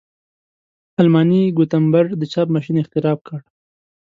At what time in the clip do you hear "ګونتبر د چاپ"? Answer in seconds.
1.57-2.47